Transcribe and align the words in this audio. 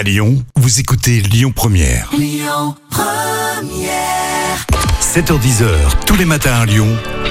À 0.00 0.02
Lyon, 0.02 0.42
vous 0.56 0.80
écoutez 0.80 1.20
Lyon 1.20 1.52
Première. 1.54 2.10
7h10h, 5.02 5.66
tous 6.06 6.16
les 6.16 6.24
matins 6.24 6.54
à 6.54 6.64
Lyon, 6.64 6.88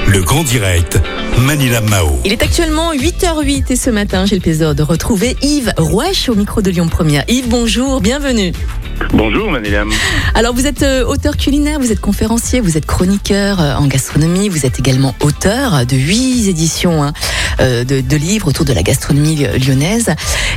le 0.07 0.21
grand 0.21 0.43
direct, 0.43 1.01
Manila 1.39 1.81
Mao. 1.81 2.19
Il 2.25 2.31
est 2.31 2.43
actuellement 2.43 2.93
8h08 2.93 3.71
et 3.71 3.75
ce 3.75 3.89
matin, 3.89 4.27
j'ai 4.27 4.35
le 4.35 4.41
plaisir 4.41 4.75
de 4.75 4.83
retrouver 4.83 5.35
Yves 5.41 5.73
Rouache 5.77 6.29
au 6.29 6.35
micro 6.35 6.61
de 6.61 6.69
Lyon 6.69 6.89
Première. 6.89 7.23
Yves, 7.27 7.49
bonjour, 7.49 8.01
bienvenue. 8.01 8.53
Bonjour 9.13 9.49
Manilam. 9.49 9.89
Alors 10.35 10.53
vous 10.53 10.67
êtes 10.67 10.83
euh, 10.83 11.05
auteur 11.05 11.37
culinaire, 11.37 11.79
vous 11.79 11.91
êtes 11.91 12.01
conférencier, 12.01 12.59
vous 12.59 12.77
êtes 12.77 12.85
chroniqueur 12.85 13.59
euh, 13.59 13.75
en 13.75 13.87
gastronomie, 13.87 14.49
vous 14.49 14.67
êtes 14.67 14.77
également 14.77 15.15
auteur 15.21 15.87
de 15.87 15.95
huit 15.95 16.47
éditions 16.47 17.01
hein, 17.03 17.13
de, 17.59 18.01
de 18.01 18.17
livres 18.17 18.47
autour 18.47 18.65
de 18.65 18.73
la 18.73 18.83
gastronomie 18.83 19.45
lyonnaise 19.57 20.09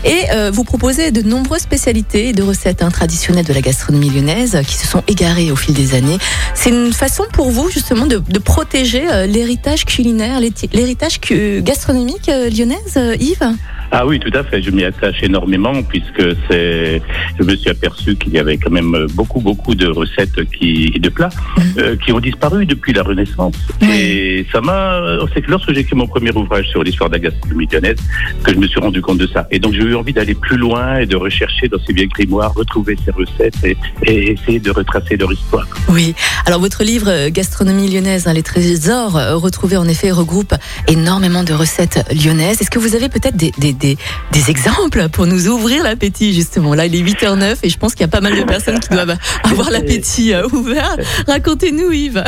et 0.05 0.30
euh, 0.32 0.51
vous 0.51 0.64
proposez 0.64 1.11
de 1.11 1.23
nombreuses 1.23 1.62
spécialités 1.62 2.29
et 2.29 2.32
de 2.32 2.43
recettes 2.43 2.82
hein, 2.82 2.91
traditionnelles 2.91 3.45
de 3.45 3.52
la 3.52 3.61
gastronomie 3.61 4.11
lyonnaise 4.11 4.61
qui 4.66 4.75
se 4.75 4.87
sont 4.87 5.02
égarées 5.06 5.51
au 5.51 5.56
fil 5.56 5.75
des 5.75 5.95
années. 5.95 6.19
C'est 6.55 6.70
une 6.70 6.92
façon 6.92 7.25
pour 7.33 7.51
vous 7.51 7.70
justement 7.70 8.06
de, 8.06 8.19
de 8.19 8.38
protéger 8.38 9.05
euh, 9.11 9.27
l'héritage 9.27 9.84
culinaire, 9.84 10.41
l'héritage 10.73 11.20
gastronomique 11.61 12.28
euh, 12.28 12.51
lyonnaise, 12.51 12.97
euh, 12.97 13.16
Yves? 13.19 13.56
Ah 13.95 14.06
oui, 14.06 14.19
tout 14.19 14.30
à 14.32 14.42
fait. 14.42 14.62
Je 14.62 14.70
m'y 14.70 14.84
attache 14.84 15.23
énormément 15.23 15.82
puisque 15.82 16.23
c'est. 16.48 17.02
Je 17.38 17.45
me 17.45 17.55
suis 17.55 17.69
aperçu 17.69 18.16
qu'il 18.16 18.33
y 18.33 18.38
avait 18.38 18.56
quand 18.56 18.70
même 18.70 19.06
beaucoup, 19.12 19.41
beaucoup 19.41 19.74
de 19.74 19.87
recettes 19.87 20.42
qui, 20.50 20.91
de 20.91 21.09
plats 21.10 21.28
euh, 21.77 21.95
qui 21.97 22.10
ont 22.12 22.20
disparu 22.20 22.64
depuis 22.64 22.95
la 22.95 23.02
Renaissance. 23.02 23.55
Et 23.83 24.47
ça 24.50 24.62
m'a. 24.62 25.19
C'est 25.34 25.42
que 25.42 25.50
lorsque 25.50 25.73
j'ai 25.74 25.80
écrit 25.80 25.95
mon 25.95 26.06
premier 26.06 26.33
ouvrage 26.33 26.69
sur 26.69 26.83
l'histoire 26.83 27.10
de 27.10 27.16
la 27.16 27.20
gastronomie 27.20 27.69
lyonnaise 27.70 27.98
que 28.42 28.52
je 28.55 28.59
me 28.59 28.66
suis 28.66 28.80
rendu 28.80 29.02
compte 29.02 29.19
de 29.19 29.27
ça. 29.27 29.47
Et 29.50 29.59
donc 29.59 29.74
j'ai 29.74 29.83
eu 29.83 29.95
envie 29.95 30.14
d'aller 30.14 30.34
plus 30.34 30.56
loin 30.56 30.97
et 30.97 31.06
de 31.06 31.16
rechercher 31.16 31.69
dans 31.69 31.78
ces 31.86 31.92
vieilles 31.92 32.09
grimoires, 32.09 32.55
retrouver 32.55 32.97
ces 33.05 33.11
recettes 33.11 33.62
et, 33.62 33.77
et 34.05 34.33
essayer 34.33 34.59
de 34.59 34.70
retracer 34.70 35.16
leur 35.19 35.30
histoire. 35.33 35.66
Oui. 35.91 36.14
Alors 36.47 36.61
votre 36.61 36.83
livre 36.83 37.08
euh, 37.08 37.30
Gastronomie 37.30 37.89
lyonnaise, 37.89 38.27
hein, 38.27 38.33
les 38.33 38.42
trésors 38.42 39.17
euh, 39.17 39.36
retrouvés 39.36 39.77
en 39.77 39.86
effet 39.86 40.11
regroupe 40.11 40.55
énormément 40.89 41.45
de 41.45 41.52
recettes 41.52 42.05
lyonnaises. 42.12 42.61
Est-ce 42.61 42.70
que 42.70 42.78
vous 42.78 42.97
avez 42.97 43.08
peut-être 43.08 43.36
des, 43.36 43.52
des, 43.58 43.72
des, 43.83 43.98
des 44.30 44.50
exemples 44.50 45.08
pour 45.11 45.27
nous 45.27 45.48
ouvrir 45.48 45.83
l'appétit 45.83 46.33
justement 46.33 46.75
Là, 46.75 46.86
il 46.86 46.94
est 46.94 47.02
8h09 47.02 47.56
et 47.62 47.69
je 47.69 47.78
pense 47.78 47.92
qu'il 47.92 48.02
y 48.02 48.05
a 48.05 48.08
pas 48.08 48.20
mal 48.20 48.36
de 48.36 48.44
personnes 48.44 48.78
qui 48.78 48.89
doivent 48.89 49.16
avoir 49.44 49.70
l'appétit 49.77 50.33
euh, 50.33 50.47
ouvert. 50.52 50.97
Racontez-nous 51.27 51.91
Yves. 51.91 52.24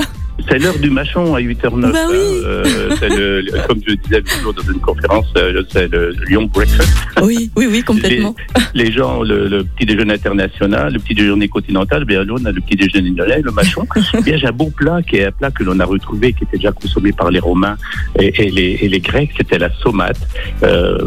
C'est 0.48 0.58
l'heure 0.58 0.78
du 0.78 0.90
machon 0.90 1.34
à 1.34 1.40
8h09. 1.40 1.92
Bah 1.92 1.98
oui. 2.10 2.16
hein. 2.16 2.44
Euh, 2.44 2.90
c'est 3.00 3.08
le- 3.08 3.40
le- 3.40 3.66
comme 3.66 3.80
je 3.86 3.94
disais 3.94 4.20
toujours 4.22 4.52
dans 4.52 4.62
une 4.62 4.80
conférence, 4.80 5.26
euh, 5.38 5.62
c'est 5.70 5.90
le 5.90 6.14
Lyon 6.28 6.48
Breakfast. 6.52 6.92
Oui, 7.22 7.50
oui, 7.56 7.66
oui, 7.70 7.82
complètement. 7.82 8.34
Les 8.74 8.92
gens, 8.92 9.22
le, 9.22 9.48
le 9.48 9.64
petit 9.64 9.86
déjeuner 9.86 10.14
international, 10.14 10.92
le 10.92 10.98
petit 10.98 11.14
déjeuner 11.14 11.48
continental, 11.48 12.04
bien 12.04 12.24
là, 12.24 12.34
on 12.38 12.44
a 12.44 12.52
le 12.52 12.60
petit 12.60 12.76
déjeuner 12.76 13.10
lyonnais, 13.10 13.40
le 13.42 13.50
machon. 13.52 13.86
Bien, 14.24 14.36
j'ai 14.36 14.46
un 14.48 14.52
bon 14.52 14.70
plat 14.70 15.00
qui 15.02 15.16
est 15.16 15.26
un 15.26 15.32
plat 15.32 15.50
que 15.50 15.62
l'on 15.64 15.78
a 15.80 15.84
retrouvé, 15.84 16.32
qui 16.32 16.44
était 16.44 16.56
déjà 16.58 16.72
consommé 16.72 17.12
par 17.12 17.30
les 17.30 17.38
Romains 17.40 17.76
et, 18.20 18.32
et 18.44 18.50
les, 18.50 18.78
et 18.82 18.88
les 18.88 19.00
Grecs, 19.00 19.30
c'était 19.36 19.58
la 19.58 19.70
saumate. 19.82 20.18
Euh, 20.62 20.98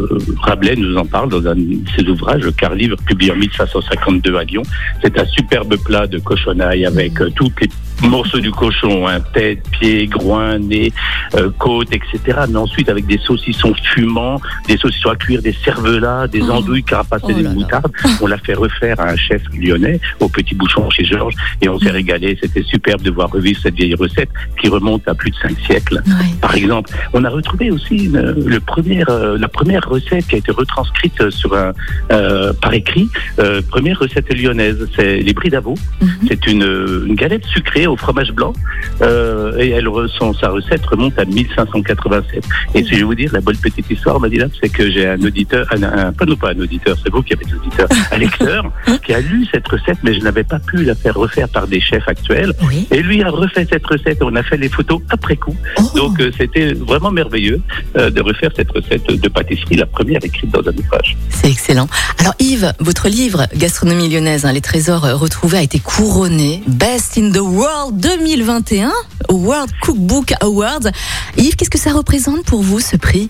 Rabelais 0.42 0.76
nous 0.76 0.96
en 0.96 1.04
parle 1.06 1.30
dans 1.30 1.46
un 1.46 1.54
de 1.54 1.78
ses 1.96 2.02
ouvrages, 2.08 2.42
le 2.42 2.52
quart 2.52 2.74
livre, 2.74 2.96
publié 3.06 3.32
en 3.32 3.36
1552 3.36 4.36
à 4.36 4.44
Lyon. 4.44 4.62
C'est 5.02 5.18
un 5.18 5.24
superbe 5.26 5.76
plat 5.84 6.06
de 6.06 6.18
cochonaille 6.18 6.84
avec 6.86 7.20
euh, 7.20 7.30
tous 7.36 7.50
les 7.60 7.68
morceaux 8.02 8.38
du 8.40 8.50
cochon, 8.50 9.06
hein, 9.08 9.20
tête, 9.34 9.62
pied, 9.72 10.06
groin, 10.06 10.58
nez, 10.58 10.92
euh, 11.34 11.50
côte, 11.58 11.88
etc. 11.92 12.38
Mais 12.48 12.56
ensuite 12.56 12.88
avec 12.88 13.06
des 13.06 13.18
saucissons 13.18 13.74
fumants, 13.82 14.40
des 14.66 14.76
saucissons 14.76 15.10
à 15.10 15.16
cuire, 15.16 15.42
des 15.42 15.52
cervelas, 15.52 16.28
des 16.28 16.42
Oh. 16.42 16.52
andouilles 16.52 16.84
carapacées 16.84 17.24
Oh 17.28 17.30
là 17.32 17.38
de 17.38 17.42
là. 17.44 17.50
moutarde. 17.50 17.92
On 18.20 18.26
l'a 18.26 18.38
fait 18.38 18.54
refaire 18.54 18.98
à 19.00 19.10
un 19.10 19.16
chef 19.16 19.42
lyonnais 19.52 20.00
au 20.20 20.28
Petit 20.28 20.54
Bouchon 20.54 20.88
chez 20.90 21.04
Georges 21.04 21.34
et 21.60 21.68
on 21.68 21.78
s'est 21.78 21.90
régalé. 21.90 22.38
C'était 22.40 22.62
superbe 22.62 23.02
de 23.02 23.10
voir 23.10 23.30
revivre 23.30 23.58
cette 23.62 23.74
vieille 23.74 23.94
recette 23.94 24.30
qui 24.60 24.68
remonte 24.68 25.06
à 25.08 25.14
plus 25.14 25.30
de 25.30 25.36
cinq 25.36 25.58
siècles. 25.66 26.00
Oui. 26.06 26.34
Par 26.40 26.54
exemple, 26.54 26.90
on 27.12 27.24
a 27.24 27.28
retrouvé 27.28 27.70
aussi 27.70 28.04
une- 28.06 28.18
le 28.46 28.60
premier, 28.60 29.02
euh, 29.08 29.36
la 29.38 29.48
première 29.48 29.82
recette 29.88 30.26
qui 30.28 30.36
a 30.36 30.38
été 30.38 30.52
retranscrite 30.52 31.30
sur 31.30 31.54
un, 31.56 31.72
euh, 32.12 32.52
par 32.54 32.72
écrit. 32.74 33.08
Euh, 33.40 33.60
première 33.68 33.98
recette 33.98 34.32
lyonnaise, 34.32 34.88
c'est 34.96 35.18
les 35.18 35.32
bris 35.32 35.50
d'Avaux. 35.50 35.74
Mhm. 36.00 36.08
C'est 36.28 36.46
une, 36.46 37.02
une 37.08 37.14
galette 37.16 37.44
sucrée 37.46 37.86
au 37.88 37.96
fromage 37.96 38.32
blanc 38.32 38.52
euh, 39.02 39.58
et 39.58 39.70
elle 39.70 39.88
ressent 39.88 40.32
sa 40.34 40.48
recette 40.48 40.84
remonte 40.86 41.18
à 41.18 41.24
1587. 41.24 42.44
Et 42.74 42.84
si 42.84 42.90
je 42.90 42.96
vais 42.96 43.02
vous 43.02 43.14
dire 43.14 43.30
la 43.32 43.40
bonne 43.40 43.56
petite 43.56 43.90
histoire, 43.90 44.20
Madeleine, 44.20 44.50
c'est 44.60 44.68
que 44.68 44.90
j'ai 44.90 45.08
un 45.08 45.22
auditeur, 45.22 45.66
un, 45.72 45.82
un, 45.82 46.12
pas 46.12 46.24
non 46.24 46.36
pas 46.36 46.52
un 46.52 46.60
auditeur, 46.60 46.96
c'est 47.02 47.10
vous 47.10 47.22
qui 47.22 47.32
avez 47.32 47.44
des 47.44 47.54
auditeurs, 47.54 47.88
un 48.12 48.18
lecteur 48.18 48.70
qui 49.04 49.14
a 49.14 49.20
lu 49.20 49.46
cette 49.52 49.66
recette, 49.68 49.98
mais 50.02 50.14
je 50.14 50.20
n'avais 50.20 50.44
pas 50.44 50.58
pu 50.58 50.84
la 50.84 50.94
faire 50.94 51.14
refaire 51.14 51.48
par 51.48 51.66
des 51.66 51.80
chefs 51.80 52.06
actuels. 52.06 52.52
Oui. 52.62 52.86
Et 52.90 53.02
lui 53.02 53.22
a 53.22 53.30
refait 53.30 53.66
cette 53.70 53.86
recette. 53.86 54.18
On 54.22 54.34
a 54.36 54.42
fait 54.42 54.56
les 54.56 54.68
photos 54.68 55.00
après 55.10 55.36
coup. 55.36 55.56
Oh. 55.78 55.82
Donc 55.94 56.20
euh, 56.20 56.30
c'était 56.36 56.72
vraiment 56.72 57.10
merveilleux 57.10 57.60
euh, 57.96 58.10
de 58.10 58.20
refaire 58.20 58.50
cette 58.56 58.70
recette 58.70 59.06
de 59.06 59.28
pâtisserie, 59.28 59.76
la 59.76 59.86
première 59.86 60.24
écrite 60.24 60.50
dans 60.50 60.66
un 60.68 60.76
ouvrage. 60.76 61.16
C'est 61.30 61.50
excellent. 61.50 61.88
Alors 62.18 62.34
Yves, 62.38 62.72
votre 62.80 63.08
livre 63.08 63.46
Gastronomie 63.54 64.08
lyonnaise, 64.08 64.44
hein, 64.44 64.52
les 64.52 64.60
trésors 64.60 65.02
retrouvés, 65.18 65.58
a 65.58 65.62
été 65.62 65.78
couronné 65.78 66.62
Best 66.66 67.18
in 67.18 67.30
the 67.30 67.40
World 67.40 67.77
2021 67.86 68.92
au 69.28 69.34
World 69.34 69.70
Cookbook 69.80 70.32
Awards. 70.40 70.90
Yves, 71.36 71.56
qu'est-ce 71.56 71.70
que 71.70 71.78
ça 71.78 71.92
représente 71.92 72.44
pour 72.44 72.62
vous 72.62 72.80
ce 72.80 72.96
prix? 72.96 73.28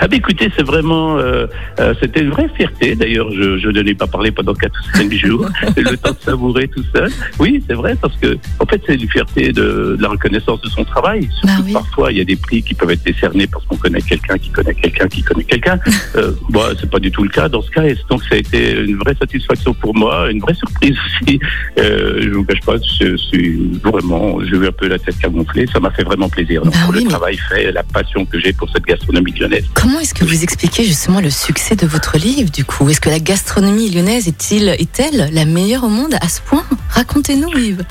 Ah 0.00 0.08
ben 0.08 0.16
écoutez, 0.18 0.50
c'est 0.56 0.64
vraiment, 0.64 1.18
euh, 1.18 1.46
euh, 1.80 1.94
c'était 2.00 2.20
une 2.20 2.30
vraie 2.30 2.48
fierté. 2.56 2.94
D'ailleurs, 2.94 3.30
je, 3.32 3.58
je 3.58 3.68
ne 3.68 3.80
l'ai 3.80 3.94
pas 3.94 4.06
parlé 4.06 4.30
pendant 4.30 4.54
4 4.54 4.72
ou 4.72 4.96
5 4.98 5.12
jours, 5.14 5.46
le 5.76 5.96
temps 5.96 6.10
de 6.12 6.16
savourer 6.24 6.68
tout 6.68 6.84
seul. 6.94 7.10
Oui, 7.38 7.62
c'est 7.68 7.74
vrai, 7.74 7.96
parce 8.00 8.16
que 8.16 8.36
en 8.60 8.66
fait, 8.66 8.80
c'est 8.86 8.94
une 8.94 9.08
fierté 9.08 9.52
de, 9.52 9.96
de 9.96 10.02
la 10.02 10.08
reconnaissance 10.08 10.60
de 10.62 10.68
son 10.68 10.84
travail. 10.84 11.28
Surtout 11.40 11.46
Bah 11.46 11.56
que 11.58 11.62
oui. 11.66 11.72
parfois, 11.72 12.12
il 12.12 12.18
y 12.18 12.20
a 12.20 12.24
des 12.24 12.36
prix 12.36 12.62
qui 12.62 12.74
peuvent 12.74 12.90
être 12.90 13.04
décernés 13.04 13.46
parce 13.46 13.64
qu'on 13.66 13.76
connaît 13.76 14.02
quelqu'un 14.02 14.38
qui 14.38 14.50
connaît 14.50 14.74
quelqu'un 14.74 15.08
qui 15.08 15.22
connaît 15.22 15.44
quelqu'un. 15.44 15.78
Euh, 16.16 16.32
bon, 16.48 16.62
c'est 16.80 16.88
pas 16.90 16.98
du 16.98 17.10
tout 17.12 17.22
le 17.22 17.28
cas 17.28 17.48
dans 17.48 17.60
ce 17.60 17.70
cas. 17.70 17.84
Et 17.84 17.94
donc, 18.08 18.22
ça 18.24 18.34
a 18.34 18.38
été 18.38 18.80
une 18.80 18.96
vraie 18.96 19.14
satisfaction 19.14 19.74
pour 19.74 19.94
moi, 19.94 20.30
une 20.30 20.40
vraie 20.40 20.54
surprise 20.54 20.96
aussi. 21.06 21.38
Euh, 21.78 22.20
je 22.22 22.30
vous 22.30 22.44
cache 22.44 22.60
pas, 22.60 22.74
je 23.00 23.14
suis 23.16 23.78
vraiment, 23.84 24.38
j'ai 24.42 24.56
eu 24.56 24.66
un 24.66 24.72
peu 24.72 24.88
la 24.88 24.98
tête 24.98 25.18
camouflée. 25.18 25.66
Ça 25.72 25.80
m'a 25.80 25.90
fait 25.90 26.02
vraiment 26.04 26.28
plaisir. 26.28 26.62
Donc, 26.62 26.72
Bah 26.72 26.78
pour 26.84 26.90
oui, 26.94 27.00
le 27.00 27.04
mais- 27.04 27.10
travail 27.10 27.36
fait, 27.50 27.70
la 27.72 27.82
passion 27.82 28.24
que 28.24 28.40
j'ai 28.40 28.52
pour 28.52 28.68
cette 28.70 28.84
gastronomie 28.84 29.32
lyonnaise. 29.32 29.67
Comment 29.74 30.00
est-ce 30.00 30.14
que 30.14 30.24
vous 30.24 30.42
expliquez 30.42 30.84
justement 30.84 31.20
le 31.20 31.30
succès 31.30 31.76
de 31.76 31.86
votre 31.86 32.18
livre 32.18 32.50
du 32.50 32.64
coup? 32.64 32.88
Est-ce 32.88 33.00
que 33.00 33.10
la 33.10 33.20
gastronomie 33.20 33.90
lyonnaise 33.90 34.26
est-il, 34.26 34.68
est-elle 34.68 35.30
la 35.32 35.44
meilleure 35.44 35.84
au 35.84 35.88
monde 35.88 36.16
à 36.20 36.28
ce 36.28 36.40
point? 36.40 36.64
Racontez-nous 36.90 37.56
Yves. 37.56 37.84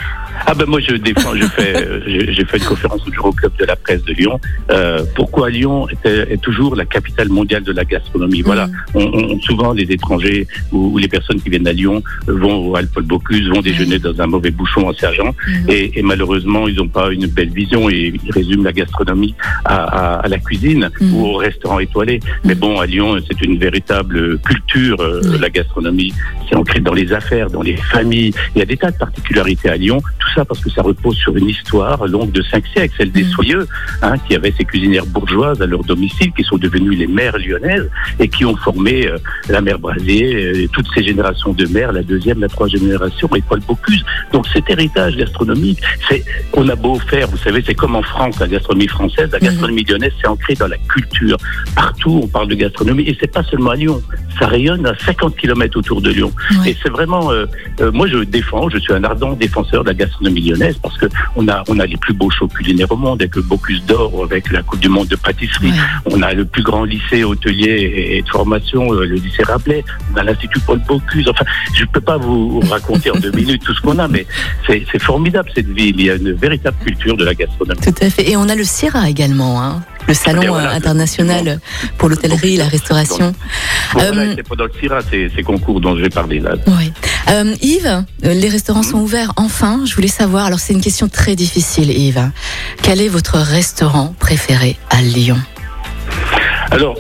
Ah 0.46 0.54
ben 0.54 0.66
moi 0.66 0.80
je 0.80 0.96
défends, 0.96 1.36
je 1.36 1.46
fais, 1.48 1.74
j'ai 2.34 2.46
fait 2.46 2.58
une 2.58 2.64
conférence 2.64 3.02
au 3.08 3.12
Bureau 3.12 3.32
Club 3.32 3.52
de 3.60 3.66
la 3.66 3.76
presse 3.76 4.04
de 4.04 4.14
Lyon. 4.14 4.40
Euh, 4.72 5.04
pourquoi 5.16 5.50
Lyon 5.50 5.88
est, 5.90 6.08
est 6.08 6.42
toujours 6.42 6.76
la 6.76 6.86
capitale 6.86 7.30
mondiale 7.30 7.64
de 7.64 7.72
la 7.72 7.84
gastronomie? 7.86 8.42
Voilà, 8.42 8.68
Mhm. 8.68 8.74
on, 8.96 9.02
on- 9.34 9.40
souvent 9.42 9.74
les 9.74 9.84
étrangers 9.92 10.48
ou, 10.72 10.94
ou 10.94 10.98
les 10.98 11.08
personnes 11.08 11.40
qui 11.42 11.50
viennent 11.50 11.68
à 11.68 11.74
Lyon 11.74 12.02
vont 12.28 12.68
au 12.68 12.76
Alpes 12.76 13.00
Bocuse, 13.02 13.48
vont 13.50 13.62
déjeuner 13.62 14.00
dans 14.00 14.20
un 14.22 14.28
mauvais 14.28 14.52
bouchon 14.52 14.88
en 14.88 14.94
sergent, 14.94 15.34
Mhm. 15.48 15.70
et, 15.70 16.00
et 16.00 16.02
malheureusement 16.02 16.68
ils 16.68 16.76
n'ont 16.76 16.88
pas 16.88 17.12
une 17.12 17.28
belle 17.28 17.50
vision 17.50 17.90
et 17.90 18.14
ils 18.24 18.32
résument 18.32 18.64
la 18.64 18.74
gastronomie 18.74 19.36
à, 19.66 19.76
à- 19.76 20.20
à 20.26 20.28
la 20.28 20.38
cuisine 20.40 20.90
ou 21.02 21.26
au 21.26 21.34
restaurant 21.38 21.80
étoilé. 21.80 22.20
Mais 22.44 22.56
bon, 22.56 22.80
à 22.80 22.86
Lyon 22.86 23.18
c'est 23.28 23.42
une 23.42 23.58
véritable 23.58 24.40
culture 24.40 25.00
euh, 25.02 25.22
la 25.40 25.50
gastronomie. 25.50 26.14
C'est 26.50 26.56
ancré 26.56 26.80
dans 26.80 26.94
les 26.94 27.12
affaires, 27.14 27.50
dans 27.50 27.62
les 27.62 27.76
familles. 27.78 28.34
Il 28.56 28.60
y 28.60 28.62
a 28.62 28.66
des 28.66 28.78
tas 28.78 28.92
de 28.92 28.98
particularités 28.98 29.70
à 29.70 29.78
Lyon. 29.78 30.00
Tout 30.20 30.27
ça 30.36 30.46
parce 30.46 30.60
que 30.60 30.70
ça 30.70 30.82
repose 30.82 31.16
sur 31.16 31.36
une 31.36 31.50
histoire 31.50 32.08
longue 32.08 32.32
de 32.32 32.42
cinq 32.42 32.66
siècles, 32.68 32.94
celle 32.98 33.12
des 33.12 33.24
Mhm. 33.24 33.30
Soyeux, 33.32 33.68
hein, 34.02 34.16
qui 34.28 34.36
avaient 34.36 34.54
ces 34.58 34.64
cuisinières 34.66 35.06
bourgeoises 35.06 35.62
à 35.62 35.66
leur 35.66 35.84
domicile, 35.84 36.32
qui 36.34 36.44
sont 36.44 36.58
devenues 36.58 36.96
les 36.96 37.08
mères 37.08 37.38
lyonnaises 37.38 37.90
et 38.20 38.28
qui 38.28 38.46
ont 38.46 38.56
formé 38.56 39.08
euh, 39.08 39.18
la 39.50 39.62
mère 39.62 39.80
Brasier, 39.80 40.36
euh, 40.36 40.68
toutes 40.72 40.88
ces 40.96 41.04
générations 41.04 41.54
de 41.54 41.66
mères, 41.68 41.92
la 41.92 42.04
deuxième, 42.04 42.40
la 42.40 42.48
troisième 42.48 42.82
génération, 42.84 43.30
et 43.36 43.42
Paul 43.42 43.60
Bocuse. 43.68 44.04
Donc 44.34 44.48
cet 44.54 44.70
héritage 44.70 45.16
gastronomique, 45.18 45.80
c'est 46.10 46.24
on 46.54 46.68
a 46.70 46.76
beau 46.76 46.98
faire, 47.00 47.28
vous 47.28 47.38
savez, 47.38 47.62
c'est 47.66 47.76
comme 47.76 47.96
en 47.96 48.02
France, 48.02 48.40
la 48.40 48.48
gastronomie 48.48 48.88
française, 48.88 49.30
la 49.32 49.40
Mhm. 49.40 49.46
gastronomie 49.46 49.84
lyonnaise, 49.84 50.12
c'est 50.22 50.28
ancré 50.28 50.54
dans 50.56 50.68
la 50.68 50.78
culture. 50.78 51.38
Partout, 51.76 52.22
on 52.24 52.28
parle 52.28 52.48
de 52.48 52.56
gastronomie, 52.56 53.04
et 53.04 53.16
c'est 53.20 53.32
pas 53.32 53.44
seulement 53.44 53.72
à 53.72 53.76
Lyon. 53.76 54.02
Ça 54.40 54.48
rayonne 54.48 54.86
à 54.86 54.94
50 55.06 55.36
km 55.36 55.78
autour 55.78 56.02
de 56.02 56.10
Lyon. 56.12 56.32
Ouais. 56.62 56.72
Et 56.72 56.78
c'est 56.82 56.90
vraiment, 56.90 57.32
euh, 57.32 57.46
moi 57.94 58.08
je 58.08 58.18
défends, 58.20 58.70
je 58.70 58.78
suis 58.78 58.94
un 58.94 59.04
ardent 59.04 59.34
défenseur 59.34 59.84
de 59.84 59.90
la 59.90 59.94
gastronomie 59.94 60.17
lyonnaise 60.22 60.78
parce 60.82 60.98
que 60.98 61.06
on 61.36 61.48
a, 61.48 61.64
on 61.68 61.80
a 61.80 61.86
les 61.86 61.98
plus 61.98 62.14
beaux 62.14 62.30
shows 62.30 62.48
culinaires 62.48 62.92
au 62.92 62.98
monde 62.98 63.22
avec 63.22 63.36
le 63.36 63.42
Bocuse 63.42 63.84
d'Or, 63.86 64.24
avec 64.24 64.52
la 64.52 64.64
Coupe 64.64 64.80
du 64.80 64.90
Monde 64.90 65.08
de 65.08 65.16
pâtisserie. 65.16 65.72
Ouais. 65.72 65.78
On 66.14 66.22
a 66.22 66.34
le 66.34 66.46
plus 66.46 66.64
grand 66.64 66.84
lycée 66.84 67.24
hôtelier 67.24 68.16
et 68.18 68.22
de 68.22 68.30
formation, 68.30 68.92
euh, 68.94 69.06
le 69.06 69.16
lycée 69.16 69.44
Rabelais. 69.44 69.84
On 70.14 70.18
a 70.18 70.24
l'Institut 70.24 70.60
Paul 70.62 70.82
Bocuse. 70.88 71.28
Enfin, 71.30 71.46
je 71.74 71.86
peux 71.86 72.02
pas 72.02 72.18
vous 72.18 72.60
raconter 72.62 73.12
en 73.12 73.18
deux 73.18 73.32
minutes 73.36 73.64
tout 73.64 73.74
ce 73.74 73.82
qu'on 73.82 74.00
a, 74.00 74.08
mais 74.08 74.26
c'est 74.66 74.86
c'est 74.92 75.02
formidable 75.02 75.50
cette 75.54 75.70
ville. 75.70 75.96
Il 76.00 76.06
y 76.06 76.10
a 76.10 76.16
une 76.16 76.34
véritable 76.34 76.78
culture 76.84 77.18
de 77.18 77.26
la 77.26 77.34
gastronomie. 77.34 77.82
Tout 77.82 77.96
à 78.02 78.10
fait. 78.10 78.30
Et 78.30 78.38
on 78.38 78.50
a 78.50 78.56
le 78.56 78.64
Sierra 78.64 79.10
également. 79.10 79.62
Hein. 79.62 79.84
Le 80.08 80.14
salon 80.14 80.56
international 80.56 81.60
pour 81.98 82.10
l'hôtellerie, 82.10 82.58
la 82.58 82.68
restauration. 82.68 83.34
voilà, 83.94 84.36
c'est 84.36 84.44
pendant 84.44 84.66
le 84.66 84.72
CIRA, 84.80 85.00
ces, 85.10 85.32
ces 85.36 85.44
concours 85.44 85.82
dont 85.82 85.96
je 85.96 86.02
vais 86.02 86.10
parler 86.10 86.40
là. 86.40 86.52
Oui. 86.68 86.92
Yves, 87.62 88.04
les 88.22 88.50
restaurants 88.50 88.84
sont 88.84 89.00
ouverts 89.00 89.34
enfin. 89.36 89.82
Je 89.86 89.96
voulais 89.96 90.08
savoir, 90.08 90.46
alors 90.46 90.60
c'est 90.60 90.74
une 90.74 90.82
question 90.82 91.08
très 91.10 91.36
difficile, 91.36 91.92
Yves. 91.92 92.32
Quel 92.82 93.02
est 93.02 93.10
votre 93.10 93.38
restaurant 93.38 94.16
préféré 94.20 94.78
à 94.90 95.02
Lyon? 95.02 95.38
Alors, 96.72 96.96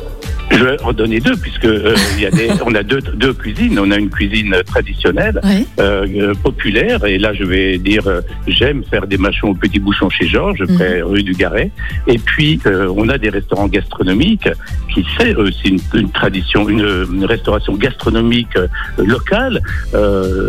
je 0.51 0.63
vais 0.63 0.81
en 0.83 0.93
donner 0.93 1.19
deux, 1.19 1.35
puisque 1.35 1.65
euh, 1.65 1.95
y 2.19 2.25
a 2.25 2.31
des, 2.31 2.49
on 2.65 2.73
a 2.73 2.83
deux, 2.83 3.01
deux 3.01 3.33
cuisines. 3.33 3.79
On 3.79 3.91
a 3.91 3.97
une 3.97 4.09
cuisine 4.09 4.55
traditionnelle, 4.65 5.39
euh, 5.79 6.33
populaire, 6.43 7.03
et 7.05 7.17
là 7.17 7.33
je 7.33 7.43
vais 7.43 7.77
dire, 7.77 8.07
euh, 8.07 8.21
j'aime 8.47 8.83
faire 8.85 9.07
des 9.07 9.17
machons 9.17 9.49
au 9.49 9.55
petit 9.55 9.79
bouchon 9.79 10.09
chez 10.09 10.27
Georges, 10.27 10.61
mhm. 10.61 10.75
près 10.75 11.01
rue 11.01 11.23
du 11.23 11.33
Garret. 11.33 11.71
Et 12.07 12.17
puis 12.17 12.59
euh, 12.65 12.91
on 12.95 13.09
a 13.09 13.17
des 13.17 13.29
restaurants 13.29 13.67
gastronomiques 13.67 14.49
qui 14.93 15.05
c'est 15.17 15.35
aussi 15.35 15.67
une, 15.67 15.79
une, 15.93 16.11
tradition, 16.11 16.67
une, 16.69 17.25
restauration 17.25 17.73
gastronomique 17.75 18.57
locale, 18.97 19.61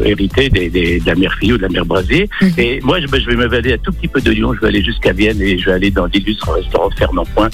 héritée 0.04 0.48
des, 0.48 0.68
des, 0.70 1.00
de 1.00 1.06
la 1.06 1.14
mer 1.14 1.32
Friot, 1.34 1.56
de 1.56 1.62
la 1.62 1.68
mer 1.68 1.84
Brasier. 1.84 2.28
Mhm. 2.40 2.52
Et 2.58 2.80
moi, 2.82 3.00
je, 3.00 3.06
ben, 3.06 3.20
je 3.20 3.26
vais 3.26 3.36
m'évader 3.36 3.74
un 3.74 3.78
tout 3.78 3.92
petit 3.92 4.08
peu 4.08 4.20
de 4.20 4.30
Lyon. 4.30 4.54
Je 4.54 4.60
vais 4.60 4.68
aller 4.68 4.82
jusqu'à 4.82 5.12
Vienne 5.12 5.40
et 5.40 5.58
je 5.58 5.66
vais 5.66 5.72
aller 5.72 5.90
dans 5.90 6.06
l'illustre 6.06 6.50
restaurant 6.52 6.90
Fernand 6.96 7.26
Point, 7.34 7.50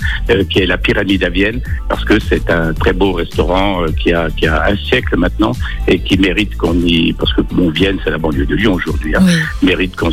qui 0.50 0.60
est 0.60 0.66
la 0.66 0.78
pyramide 0.78 1.24
à 1.24 1.30
Vienne, 1.30 1.60
parce 1.88 2.04
que 2.04 2.18
c'est 2.20 2.33
c'est 2.34 2.50
un 2.50 2.72
très 2.72 2.92
beau 2.92 3.12
restaurant 3.12 3.82
euh, 3.82 3.88
qui 3.92 4.12
a, 4.12 4.28
qui 4.30 4.46
a 4.46 4.66
un 4.66 4.76
siècle 4.76 5.16
maintenant 5.16 5.52
et 5.88 5.98
qui 5.98 6.18
mérite 6.18 6.56
qu'on 6.56 6.74
y, 6.74 7.12
parce 7.12 7.32
que 7.32 7.42
bon, 7.42 7.70
Vienne, 7.70 7.98
c'est 8.04 8.10
la 8.10 8.18
banlieue 8.18 8.46
de 8.46 8.54
Lyon 8.54 8.74
aujourd'hui, 8.74 9.14
hein, 9.16 9.22
mérite 9.62 9.96
qu'on 9.96 10.10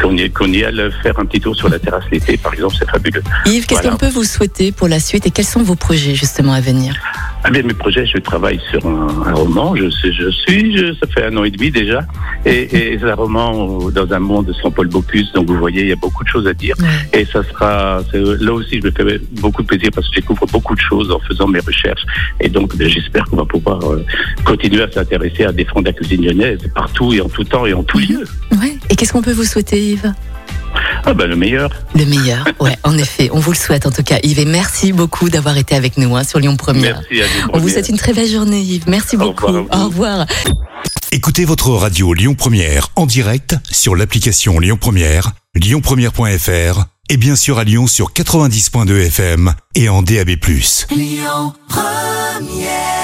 qu'on 0.00 0.16
y, 0.16 0.30
qu'on 0.30 0.52
y 0.52 0.64
aille 0.64 0.90
faire 1.02 1.18
un 1.18 1.26
petit 1.26 1.40
tour 1.40 1.54
sur 1.56 1.68
la 1.68 1.78
terrasse 1.78 2.04
l'été, 2.10 2.36
par 2.36 2.52
exemple, 2.54 2.74
c'est 2.78 2.90
fabuleux. 2.90 3.22
Yves, 3.46 3.66
qu'est-ce 3.66 3.82
qu'on 3.82 3.96
peut 3.96 4.08
vous 4.08 4.24
souhaiter 4.24 4.72
pour 4.72 4.88
la 4.88 5.00
suite 5.00 5.26
et 5.26 5.30
quels 5.30 5.44
sont 5.44 5.62
vos 5.62 5.76
projets 5.76 6.14
justement 6.14 6.52
à 6.52 6.60
venir? 6.60 6.94
Ah 7.44 7.50
bien, 7.50 7.62
mes 7.62 7.74
projets, 7.74 8.06
je 8.06 8.18
travaille 8.18 8.60
sur 8.70 8.86
un, 8.86 9.34
roman. 9.34 9.74
Je, 9.74 9.88
je 9.88 10.30
suis, 10.30 10.76
je, 10.76 10.94
ça 10.94 11.06
fait 11.08 11.24
un 11.24 11.36
an 11.36 11.44
et 11.44 11.50
demi 11.50 11.70
déjà, 11.70 12.00
et, 12.46 12.92
et 12.92 12.98
c'est 12.98 13.10
un 13.10 13.14
roman 13.14 13.90
dans 13.90 14.12
un 14.12 14.18
monde 14.20 14.54
sans 14.62 14.70
Paul 14.70 14.88
Bocuse. 14.88 15.32
Donc 15.32 15.48
vous 15.48 15.58
voyez, 15.58 15.82
il 15.82 15.88
y 15.88 15.92
a 15.92 15.96
beaucoup 15.96 16.22
de 16.22 16.28
choses 16.28 16.46
à 16.46 16.54
dire, 16.54 16.76
et 17.12 17.24
ça 17.24 17.42
sera 17.42 18.00
là 18.12 18.52
aussi, 18.52 18.80
je 18.80 18.86
me 18.86 18.90
fais 18.92 19.20
beaucoup 19.40 19.62
de 19.62 19.66
plaisir 19.66 19.90
parce 19.94 20.08
que 20.08 20.14
je 20.14 20.20
découvre 20.20 20.46
beaucoup 20.46 20.74
de 20.74 20.80
choses 20.80 21.10
en 21.10 21.18
faisant 21.20 21.48
mes 21.48 21.60
recherches, 21.60 22.04
et 22.40 22.48
donc 22.48 22.76
ben, 22.76 22.88
j'espère 22.88 23.24
qu'on 23.24 23.36
va 23.36 23.44
pouvoir 23.44 23.82
euh, 23.90 24.04
continuer 24.44 24.82
à 24.82 24.90
s'intéresser 24.90 25.44
à 25.44 25.52
défendre 25.52 25.86
la 25.86 25.92
cuisine 25.92 26.24
lyonnaise 26.24 26.60
partout 26.74 27.12
et 27.12 27.20
en 27.20 27.28
tout 27.28 27.44
temps 27.44 27.66
et 27.66 27.72
en 27.72 27.82
tout 27.82 27.98
lieu. 27.98 28.24
Ouais. 28.52 28.76
Et 28.88 28.96
qu'est-ce 28.96 29.12
qu'on 29.12 29.22
peut 29.22 29.32
vous 29.32 29.44
souhaiter, 29.44 29.80
Yves? 29.80 30.12
Ah 31.04 31.14
ben 31.14 31.26
le 31.26 31.36
meilleur. 31.36 31.70
Le 31.94 32.04
meilleur, 32.04 32.44
ouais, 32.60 32.76
en 32.84 32.96
effet. 32.96 33.30
On 33.32 33.40
vous 33.40 33.52
le 33.52 33.56
souhaite 33.56 33.86
en 33.86 33.90
tout 33.90 34.02
cas, 34.02 34.18
Yves. 34.22 34.38
Et 34.38 34.44
merci 34.44 34.92
beaucoup 34.92 35.28
d'avoir 35.28 35.56
été 35.56 35.74
avec 35.74 35.96
nous 35.96 36.16
hein, 36.16 36.24
sur 36.24 36.38
Lyon 36.38 36.56
Première. 36.56 37.02
Merci 37.10 37.22
à 37.22 37.26
vous. 37.26 37.50
On 37.54 37.58
vous 37.58 37.68
souhaite 37.68 37.88
une 37.88 37.98
très 37.98 38.12
belle 38.12 38.28
journée, 38.28 38.60
Yves. 38.60 38.84
Merci 38.86 39.16
beaucoup. 39.16 39.46
Au 39.46 39.84
revoir. 39.84 40.26
Écoutez 41.10 41.44
votre 41.44 41.70
radio 41.70 42.14
Lyon 42.14 42.34
Première 42.34 42.88
en 42.96 43.06
direct 43.06 43.56
sur 43.70 43.94
l'application 43.96 44.58
Lyon 44.58 44.78
Première, 44.80 45.32
lyonpremière.fr 45.54 46.84
et 47.10 47.16
bien 47.18 47.36
sûr 47.36 47.58
à 47.58 47.64
Lyon 47.64 47.86
sur 47.86 48.12
90.2 48.12 49.06
FM 49.08 49.52
et 49.74 49.88
en 49.90 50.02
DAB+. 50.02 50.30
Lyon 50.90 51.52
Première 51.68 53.01